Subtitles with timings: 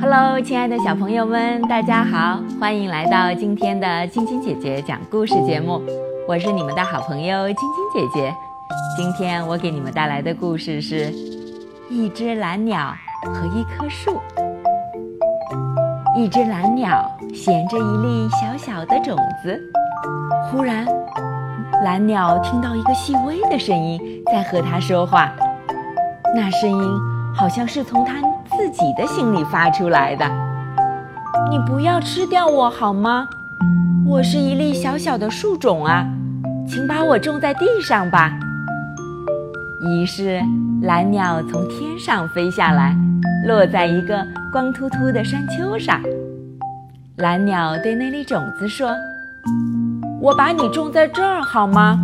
[0.00, 5.80] Hello，亲爱的小朋友们，大家好，欢迎来到今天的晶晶姐姐讲故事节目。
[6.26, 8.34] 我是你们的好朋友晶晶姐姐。
[8.96, 11.12] 今天我给你们带来的故事是
[11.88, 12.92] 一只蓝鸟
[13.22, 14.20] 和一棵树。
[16.16, 19.60] 一只蓝鸟衔着一粒小小的种子，
[20.48, 20.86] 忽然，
[21.82, 24.00] 蓝鸟听到一个细微的声音
[24.32, 25.32] 在和它说话，
[26.32, 27.00] 那声音
[27.34, 28.14] 好像是从它。
[28.56, 30.24] 自己的心里发出来的，
[31.50, 33.26] 你不要吃掉我好吗？
[34.06, 36.06] 我是一粒小小的树种啊，
[36.68, 38.38] 请把我种在地上吧。
[39.80, 40.40] 于是，
[40.82, 42.96] 蓝鸟从天上飞下来，
[43.44, 46.00] 落在一个光秃秃的山丘上。
[47.16, 48.94] 蓝鸟对那粒种子说
[50.20, 52.00] ：“我把你种在这儿好吗？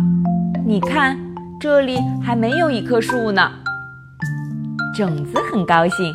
[0.65, 1.17] 你看，
[1.59, 3.51] 这里还没有一棵树呢。”
[4.95, 6.13] 种子很高兴。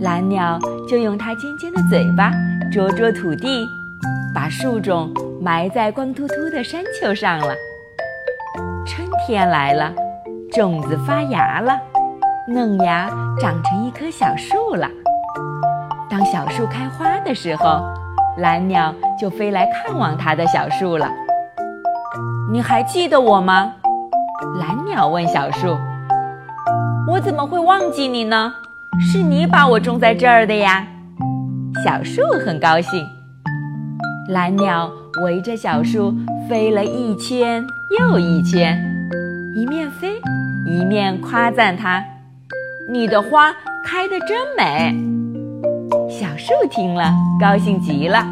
[0.00, 2.32] 蓝鸟就用它尖尖的嘴巴
[2.72, 3.64] 啄啄土地，
[4.34, 7.54] 把树种埋在光秃秃的山丘上了。
[8.84, 9.94] 春天来了，
[10.52, 11.78] 种子发芽了，
[12.48, 13.08] 嫩芽
[13.40, 14.88] 长成一棵小树了。
[16.10, 17.84] 当小树开花的时候，
[18.38, 21.08] 蓝鸟就飞来看望它的小树了。
[22.50, 23.74] 你还记得我吗？
[24.58, 25.76] 蓝鸟问小树。
[27.08, 28.52] 我怎么会忘记你呢？
[29.00, 30.86] 是你把我种在这儿的呀，
[31.84, 33.06] 小树很高兴。
[34.28, 34.90] 蓝鸟
[35.22, 36.14] 围着小树
[36.48, 37.64] 飞了一圈
[37.98, 38.78] 又一圈，
[39.54, 40.20] 一面飞
[40.66, 42.04] 一面夸赞它
[42.88, 44.94] ：“你的花开得真美。”
[46.08, 48.24] 小树听了高兴极了，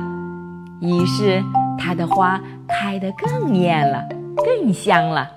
[0.81, 1.43] 于是
[1.79, 4.03] 它的花开得更艳了，
[4.37, 5.29] 更香了。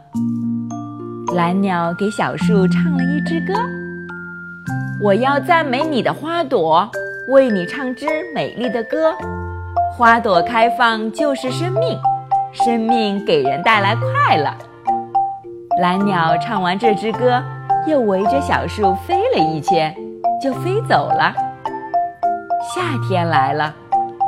[1.33, 3.53] 蓝鸟给小树唱了一支歌。
[5.01, 6.89] 我要赞美你的花朵，
[7.29, 9.13] 为你唱支美丽的歌。
[9.97, 11.97] 花朵开放就是生命，
[12.51, 14.53] 生命给人带来快乐。
[15.81, 17.43] 蓝鸟唱完这支歌，
[17.85, 19.93] 又围着小树飞了一圈，
[20.41, 21.33] 就飞走了。
[22.73, 23.73] 夏天来了，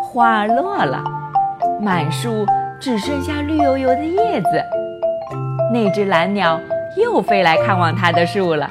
[0.04, 1.04] 花儿落了，
[1.80, 2.46] 满树
[2.80, 4.64] 只剩下绿油油的叶子。
[5.72, 6.60] 那只蓝鸟
[6.98, 8.68] 又飞来看望它的树了，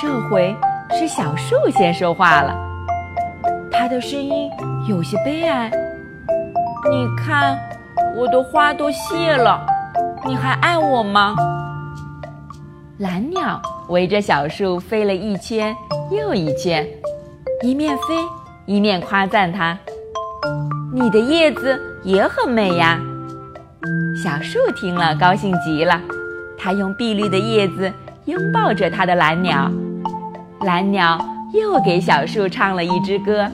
[0.00, 0.56] 这回。
[0.90, 2.56] 是小树先说话了，
[3.70, 4.50] 它的声音
[4.88, 5.70] 有些悲哀。
[6.90, 7.58] 你看，
[8.16, 9.60] 我的花都谢了，
[10.26, 11.36] 你还爱我吗？
[12.98, 15.72] 蓝鸟围着小树飞了一圈
[16.10, 16.84] 又一圈，
[17.62, 18.02] 一面飞
[18.66, 19.78] 一面夸赞它
[20.92, 23.00] ：“你的叶子也很美呀。”
[24.20, 26.00] 小树听了高兴极了，
[26.58, 27.92] 它用碧绿的叶子
[28.24, 29.70] 拥抱着它的蓝鸟。
[30.62, 33.48] 蓝鸟又给小树唱了一支歌。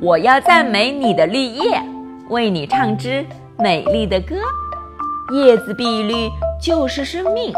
[0.00, 1.82] 我要赞美你的绿叶，
[2.28, 3.26] 为你唱支
[3.58, 4.36] 美丽的歌。
[5.34, 6.30] 叶子碧绿
[6.62, 7.52] 就是生命，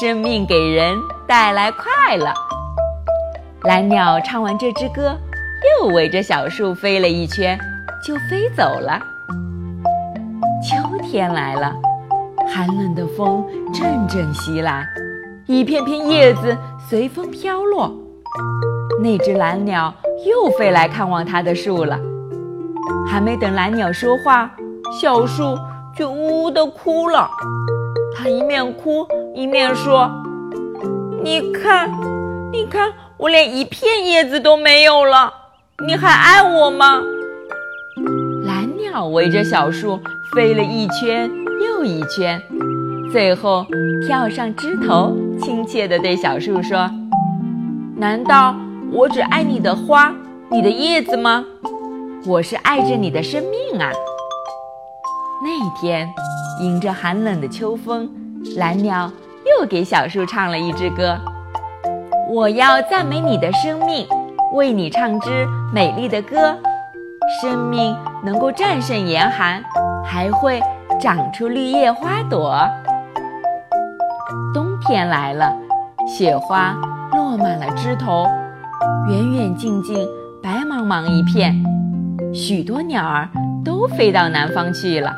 [0.00, 2.32] 生命给人带来快乐。
[3.62, 5.16] 蓝鸟唱完这支歌，
[5.80, 7.56] 又围着小树飞了一圈，
[8.04, 8.98] 就飞走了。
[10.60, 11.72] 秋天来了，
[12.52, 14.84] 寒冷的风阵阵袭来，
[15.46, 16.56] 一片片叶子。
[16.86, 17.90] 随风飘落，
[19.00, 19.94] 那只蓝鸟
[20.26, 21.98] 又飞来看望它的树了。
[23.08, 24.50] 还没等蓝鸟说话，
[25.00, 25.56] 小树
[25.96, 27.30] 就呜呜地哭了。
[28.16, 30.10] 它一面哭一面说
[31.22, 31.90] ：“你看，
[32.52, 35.32] 你看，我连一片叶子都没有了，
[35.86, 37.02] 你还爱我吗？”
[38.46, 40.00] 蓝鸟围着小树
[40.34, 41.30] 飞了一圈
[41.64, 42.40] 又一圈。
[43.12, 43.64] 最后，
[44.06, 46.90] 跳上枝头，亲切地对小树说
[47.96, 48.56] ：“难道
[48.92, 50.12] 我只爱你的花、
[50.50, 51.44] 你的叶子吗？
[52.26, 53.90] 我是爱着你的生命啊！”
[55.44, 56.08] 那一天，
[56.60, 58.08] 迎着寒冷的秋风，
[58.56, 59.10] 蓝鸟
[59.44, 61.18] 又给小树唱了一支歌
[62.30, 64.06] ：“我要赞美你的生命，
[64.52, 66.56] 为你唱支美丽的歌。
[67.40, 69.62] 生命能够战胜严寒，
[70.04, 70.62] 还会
[71.00, 72.56] 长出绿叶花朵。”
[74.54, 75.52] 冬天来了，
[76.06, 76.76] 雪花
[77.12, 78.26] 落满了枝头，
[79.08, 80.06] 远远近近，
[80.42, 81.54] 白茫茫一片。
[82.32, 83.28] 许多鸟儿
[83.64, 85.12] 都飞到南方去了。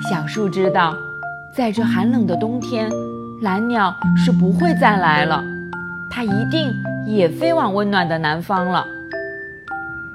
[0.00, 0.94] 小树知道，
[1.52, 2.90] 在这寒冷的冬天，
[3.42, 5.42] 蓝鸟是不会再来了，
[6.10, 6.72] 它一定
[7.06, 8.84] 也飞往温暖的南方了。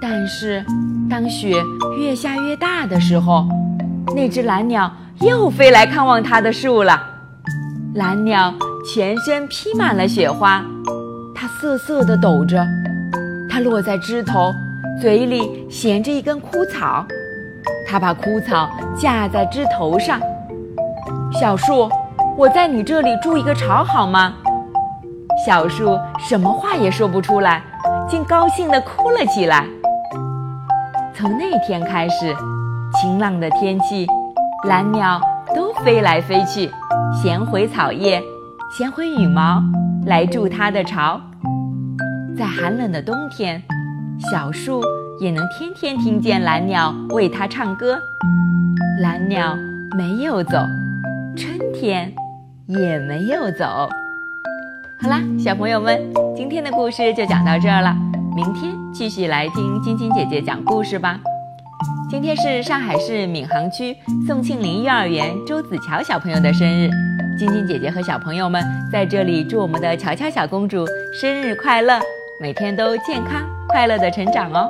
[0.01, 0.63] 但是，
[1.09, 1.55] 当雪
[1.97, 3.47] 越下越大的时候，
[4.15, 4.91] 那只蓝鸟
[5.21, 7.01] 又飞来看望它的树了。
[7.95, 8.53] 蓝鸟
[8.85, 10.63] 全身披满了雪花，
[11.33, 12.65] 它瑟瑟地抖着，
[13.49, 14.53] 它落在枝头，
[15.01, 17.05] 嘴里衔着一根枯草。
[17.89, 20.19] 它把枯草架在枝头上。
[21.33, 21.89] 小树，
[22.37, 24.35] 我在你这里筑一个巢好吗？
[25.43, 27.63] 小树什么话也说不出来，
[28.07, 29.65] 竟高兴地哭了起来。
[31.15, 32.35] 从那天开始，
[32.99, 34.05] 晴朗的天气，
[34.67, 35.19] 蓝鸟
[35.55, 36.69] 都飞来飞去，
[37.11, 38.21] 衔回草叶，
[38.77, 39.63] 衔回羽毛，
[40.05, 41.19] 来筑它的巢。
[42.37, 43.61] 在寒冷的冬天，
[44.31, 44.81] 小树
[45.19, 47.99] 也能天天听见蓝鸟为它唱歌。
[49.01, 49.57] 蓝鸟
[49.97, 50.57] 没有走，
[51.35, 52.09] 春天
[52.67, 53.89] 也没有走。
[55.01, 56.01] 好啦，小朋友们，
[56.35, 57.93] 今天的故事就讲到这儿了。
[58.33, 61.19] 明天继续来听晶晶姐姐讲故事吧。
[62.09, 63.95] 今天是上海市闵行区
[64.25, 66.89] 宋庆龄幼儿园周子乔小朋友的生日，
[67.37, 70.85] 晶晶姐姐和小朋友们在这里祝我们的乔乔小公主
[71.19, 71.99] 生日快乐，
[72.41, 74.69] 每天都健康快乐的成长哦。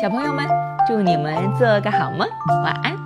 [0.00, 0.46] 小朋友们，
[0.86, 2.26] 祝你们做个好梦，
[2.64, 3.01] 晚安。